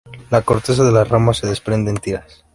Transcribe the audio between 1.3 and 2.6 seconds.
se desprende en tiras.